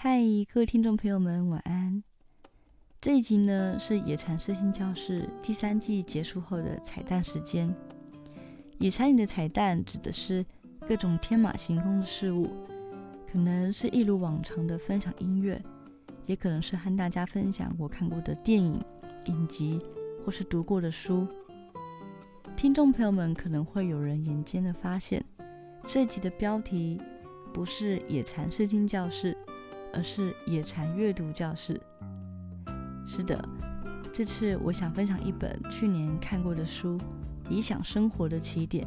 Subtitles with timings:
[0.00, 0.22] 嗨，
[0.54, 2.00] 各位听众朋友们，晚安。
[3.00, 7.74] 这一集呢是野禅身心教室第三季结束后的彩蛋时间。
[8.78, 10.46] 野禅里的彩蛋指的是
[10.86, 12.48] 各种天马行空的事物，
[13.28, 15.60] 可能是一如往常的分享音乐，
[16.26, 18.80] 也可能是和大家分享我看过的电影、
[19.24, 19.80] 影集
[20.24, 21.26] 或是读过的书。
[22.56, 25.24] 听众朋友们可能会有人眼尖的发现，
[25.88, 27.00] 这一集的标题
[27.52, 29.36] 不是野禅身心教室。
[29.98, 31.80] 而是野禅阅读教室。
[33.04, 33.36] 是的，
[34.12, 36.96] 这次我想分享一本去年看过的书
[37.50, 38.86] 《理想生活的起点》。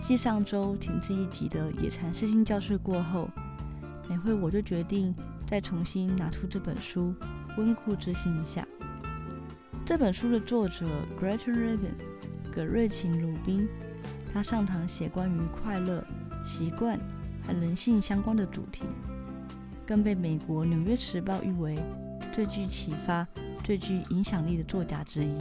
[0.00, 3.28] 继上周停滞一集的野禅身心教室过后，
[4.08, 5.12] 每回我就决定
[5.48, 7.12] 再重新拿出这本书，
[7.56, 8.64] 温故知新一下。
[9.84, 10.86] 这本书的作者
[11.20, 13.66] Gretchen Rubin 葛瑞琴·鲁宾，
[14.32, 16.04] 他上堂写关于快乐、
[16.44, 16.96] 习惯
[17.44, 18.84] 和人性相关的主题。
[19.88, 21.74] 更被美国《纽约时报》誉为
[22.30, 23.26] 最具启发、
[23.64, 25.38] 最具影响力的作家之一。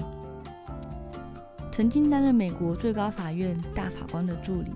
[1.69, 4.71] 曾经担任美国最高法院大法官的助理，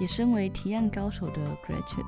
[0.00, 2.06] 也身为提案高手的 Gretchen，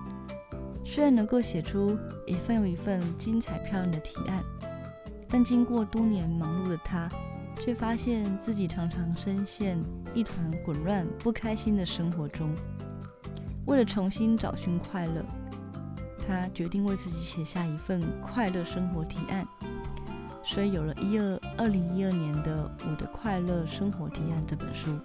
[0.83, 1.95] 虽然能够写出
[2.27, 4.43] 一份又一份精彩漂亮的提案，
[5.29, 7.07] 但经过多年忙碌的他，
[7.61, 9.79] 却发现自己常常深陷
[10.15, 12.49] 一团混乱、不开心的生活中。
[13.67, 15.23] 为了重新找寻快乐。
[16.27, 19.47] 他决定为自己写下一份快乐生活提案，
[20.43, 24.99] 所以有了一二二零一二年的《我的快乐生活提案》这本书。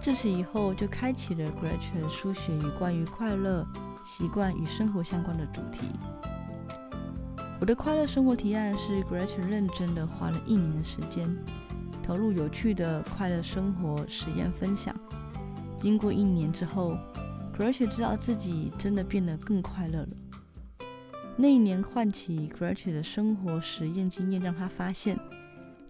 [0.00, 3.66] 自此以后，就开启了 Gretchen 书写与关于快乐、
[4.04, 5.80] 习惯与生活相关的主题。
[7.60, 11.28] 我的快乐生活提案是 Gretchen 认真的花了一年时间，
[12.02, 14.94] 投入有趣的快乐生活实验分享。
[15.80, 16.96] 经过一年之后。
[17.56, 20.08] Gretchen 知道自己真的变得更快乐了。
[21.36, 25.18] 那一年唤起 Gretchen 的生活实验经验，让他发现，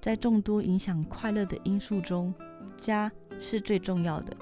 [0.00, 2.34] 在众多影响快乐的因素中，
[2.77, 4.36] 家是最重要的。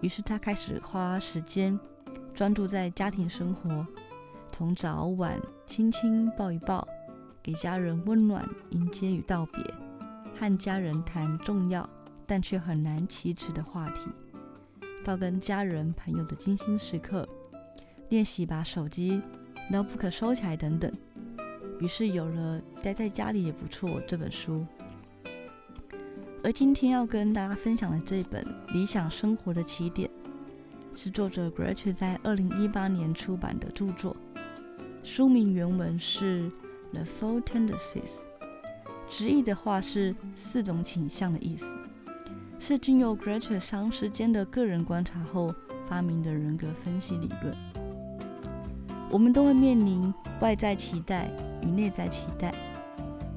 [0.00, 1.78] 于是他开始花时间
[2.34, 3.86] 专注在家庭生活，
[4.50, 6.86] 从早晚亲亲抱一抱，
[7.42, 9.62] 给家人温暖迎接与道别，
[10.38, 11.88] 和家人谈重要
[12.26, 14.00] 但却很难启齿的话题。
[15.04, 17.28] 到跟家人朋友的精心时刻，
[18.10, 19.20] 练习把手机、
[19.70, 20.90] notebook 收起来等等。
[21.80, 24.66] 于是有了待在家里也不错这本书。
[26.42, 30.08] 而今天要跟大家分享的这本《理想生活的起点》，
[30.98, 34.14] 是作者 Gretchen 在二零一八年出版的著作。
[35.02, 36.42] 书名原文是
[36.92, 37.70] 《The Four Tendencies》，
[39.08, 41.66] 直译的话是“四种倾向”的意思。
[42.62, 45.52] 是经由 Gretchen 长时间的个人观察后
[45.88, 47.56] 发明的人格分析理论。
[49.10, 51.30] 我们都会面临外在期待
[51.62, 52.52] 与内在期待。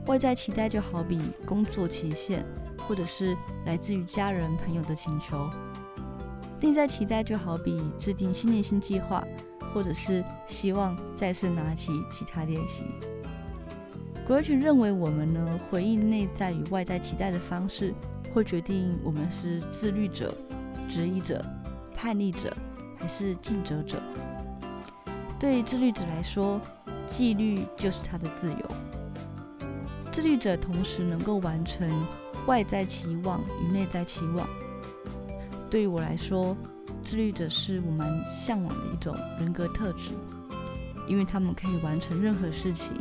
[0.07, 2.43] 外在期待就好比工作期限，
[2.79, 3.33] 或者是
[3.65, 5.49] 来自于家人朋友的请求；
[6.59, 9.23] 内在期待就好比制定新年新计划，
[9.73, 12.83] 或者是希望再次拿起吉他练习。
[14.27, 17.93] Gretchen 认为，我们呢回应内在与外在期待的方式。
[18.33, 20.33] 会决定我们是自律者、
[20.89, 21.45] 质疑者、
[21.95, 22.51] 叛逆者
[22.99, 24.01] 还是尽责者。
[25.39, 26.59] 对自律者来说，
[27.07, 28.71] 纪律就是他的自由。
[30.11, 31.87] 自律者同时能够完成
[32.47, 34.47] 外在期望与内在期望。
[35.69, 36.55] 对于我来说，
[37.03, 40.11] 自律者是我们向往的一种人格特质，
[41.07, 42.93] 因为他们可以完成任何事情，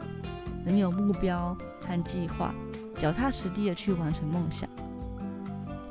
[0.64, 2.54] 能有目标和计划，
[2.98, 4.68] 脚踏实地的去完成梦想。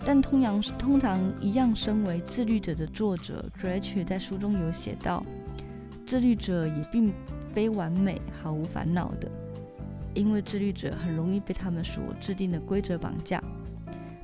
[0.03, 5.23] 但通常通常一样，身为自律者的作者 Gretch 在书中有写到，
[6.07, 7.13] 自律者也并
[7.53, 9.29] 非完美、毫无烦恼的，
[10.15, 13.41] 因为自律者很容易被他们所制定的规则绑架。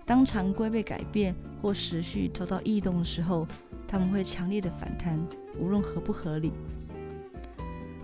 [0.03, 3.45] 当常规被改变或时序遭到异动的时候，
[3.87, 5.19] 他们会强烈的反弹，
[5.59, 6.51] 无论合不合理。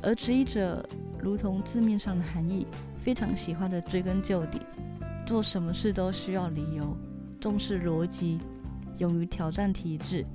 [0.02, 0.88] 而质疑者，
[1.20, 2.68] 如同字面上的含义，
[3.02, 4.62] 非常喜欢的追根究底，
[5.26, 6.96] 做什么事都需要理由。
[7.44, 8.40] 重视逻辑，
[9.00, 10.26] 勇于挑战体制，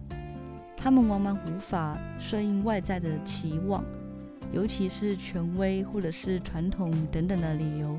[0.76, 3.82] 他们往往无法顺应外在的期望，
[4.52, 7.98] 尤其是权威或者是传统等等的理由，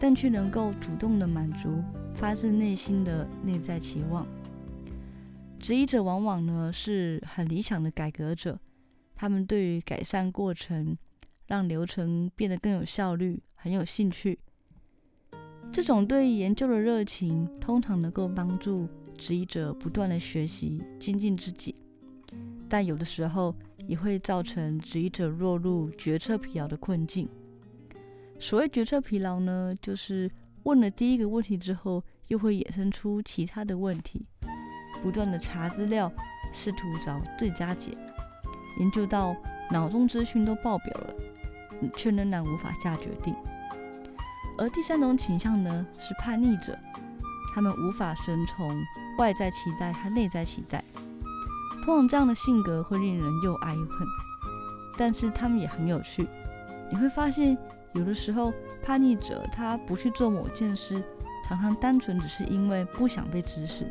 [0.00, 1.84] 但却能够主动的满足
[2.14, 4.26] 发自内心的内在期望。
[5.58, 8.58] 质疑者往往呢是很理想的改革者，
[9.14, 10.96] 他们对于改善过程，
[11.46, 14.38] 让流程变得更有效率，很有兴趣。
[15.74, 18.88] 这种对研究的热情，通常能够帮助
[19.18, 21.74] 质疑者不断的学习、精进自己。
[22.68, 23.52] 但有的时候，
[23.88, 27.28] 也会造成质疑者落入决策疲劳的困境。
[28.38, 30.30] 所谓决策疲劳呢，就是
[30.62, 34.24] 问了第一个问题之后，又会衍生出其他的问题，
[35.02, 36.08] 不断的查资料，
[36.52, 37.90] 试图找最佳解，
[38.78, 39.34] 研究到
[39.72, 41.14] 脑中资讯都爆表了，
[41.96, 43.34] 却仍然无法下决定。
[44.56, 46.78] 而第三种倾向呢，是叛逆者，
[47.54, 48.68] 他们无法顺从
[49.18, 50.82] 外在期待和内在期待。
[51.84, 54.06] 通常这样的性格会令人又爱又恨，
[54.96, 56.26] 但是他们也很有趣。
[56.90, 57.58] 你会发现，
[57.92, 58.52] 有的时候
[58.82, 61.02] 叛逆者他不去做某件事，
[61.46, 63.86] 常常单纯只是因为不想被指使，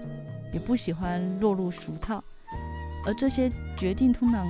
[0.51, 2.23] 也不喜欢落入俗套。
[3.05, 4.47] 而这些决定通常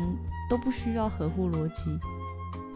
[0.50, 2.00] 都不需要合乎逻辑，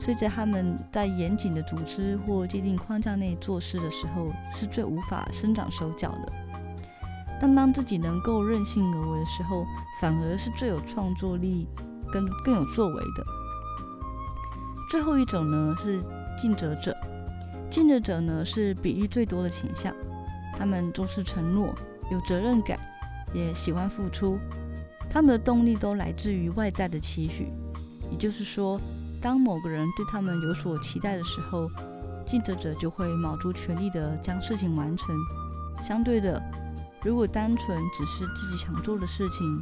[0.08, 6.32] 所以在他们在严谨的组织或界定框架内做事的时候，是最无法伸长手脚的。
[7.42, 9.66] 但当自己能够任性而为的时候，
[10.00, 11.68] 反而是最有创作力
[12.10, 13.26] 跟更有作为的。
[14.90, 16.02] 最后一种呢是
[16.42, 16.96] 尽责者，
[17.70, 19.94] 尽责者呢是比例最多的倾向，
[20.58, 21.76] 他们重视承诺，
[22.10, 22.80] 有责任感，
[23.34, 24.40] 也喜欢付出。
[25.10, 27.52] 他们的动力都来自于外在的期许，
[28.10, 28.80] 也就是说，
[29.28, 31.70] 当某个人对他们有所期待的时候，
[32.26, 35.14] 尽责者就会卯足全力的将事情完成。
[35.84, 36.42] 相对的。
[37.04, 39.62] 如果单纯只是自己想做的事情，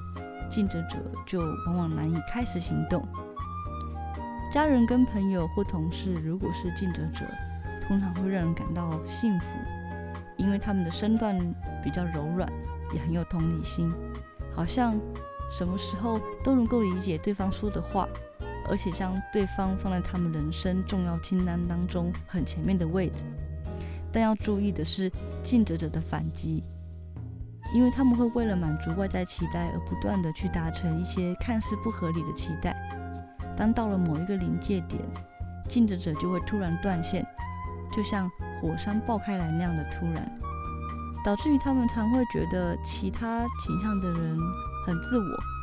[0.51, 3.03] 尽责者就往往难以开始行动。
[4.51, 7.25] 家人跟朋友或同事，如果是尽责者，
[7.87, 9.45] 通常会让人感到幸福，
[10.37, 11.35] 因为他们的身段
[11.83, 12.47] 比较柔软，
[12.93, 13.91] 也很有同理心，
[14.53, 14.95] 好像
[15.49, 18.07] 什么时候都能够理解对方说的话，
[18.69, 23.23] 而且将对方放在他们人生重要清单当中很前面的位置。
[24.11, 25.11] 但要注意的是，
[25.43, 26.63] 尽责者的反击。
[27.73, 32.75] 因为他们会为了满足外在期待而不断的去达成一些看似不合理的期待，
[33.57, 35.01] 当到了某一个临界点，
[35.67, 37.25] 尽责者就会突然断线，
[37.91, 38.29] 就像
[38.61, 40.31] 火山爆开来那样的突然，
[41.25, 44.37] 导致于他们常会觉得其他倾向的人
[44.85, 45.54] 很自我。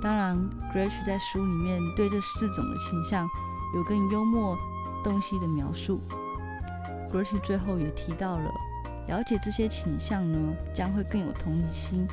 [0.00, 0.36] 当然
[0.72, 3.28] g r a c e 在书里面对这四种的倾向
[3.74, 4.56] 有更幽默、
[5.04, 6.00] 洞悉的描述。
[7.10, 8.50] g r a c e 最后也提到了。
[9.08, 12.06] 了解这些倾向呢，将会更有同理心，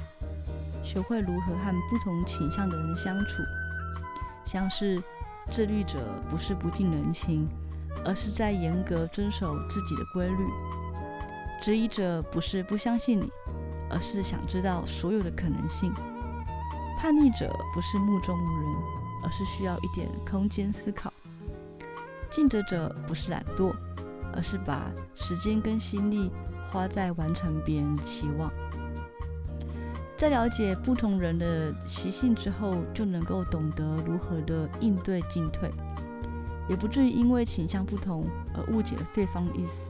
[0.84, 3.44] 学会如何和不同倾向的人相处。
[4.44, 5.00] 像是
[5.52, 7.48] 自律者不是不近人情，
[8.04, 10.48] 而是在严格遵守自己的规律；
[11.62, 13.30] 质疑者不是不相信你，
[13.92, 15.92] 而是想知道所有的可能性；
[16.98, 18.76] 叛逆者不是目中无人，
[19.24, 21.10] 而是需要一点空间思考；
[22.30, 23.72] 尽责者不是懒惰，
[24.34, 26.32] 而是把时间跟心力。
[26.70, 28.52] 花在完成别人的期望，
[30.18, 35.72] 在了解不同人的习性之后，就能够懂得如何的应对进退，
[36.68, 39.90] 也不至于因为倾向不同而误解了对方的意思。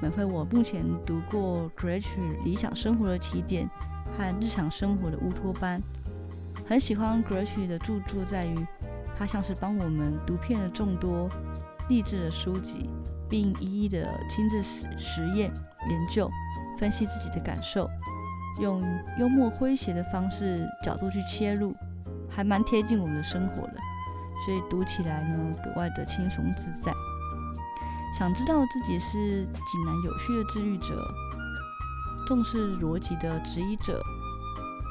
[0.00, 3.68] 每回，我目前读过 g r a c e 理想生活的起点
[4.16, 5.80] 和日常生活的乌托邦，
[6.66, 8.56] 很喜欢 g r a c e 的著作，在于
[9.18, 11.28] 他像是帮我们读遍了众多
[11.88, 12.88] 励志的书籍。
[13.28, 15.52] 并一一的亲自实实验、
[15.90, 16.30] 研究、
[16.78, 17.90] 分析自己的感受，
[18.62, 18.80] 用
[19.18, 21.74] 幽默诙谐的方式角度去切入，
[22.30, 23.74] 还蛮贴近我们的生活的，
[24.44, 26.92] 所以读起来呢格外的轻松自在。
[28.16, 31.12] 想知道自己是井然有序的治愈者，
[32.26, 34.02] 重视逻辑的质疑者，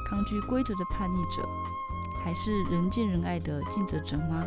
[0.08, 1.46] 抗拒规则的叛逆者，
[2.24, 4.46] 还是人见人爱的尽责者吗？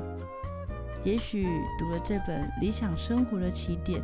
[1.03, 4.01] 也许读了这本《理想生活的起点》，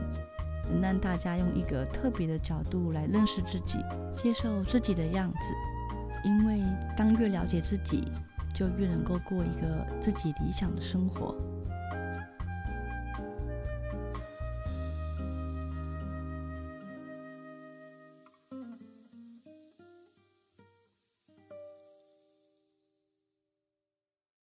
[0.70, 3.80] 能让大家用一个特别的角度来认识自己，
[4.13, 5.39] 接受自己的样子。
[6.24, 6.62] 因为
[6.96, 8.08] 当越了解自己，
[8.54, 11.36] 就越能够过一个自己理想的生活。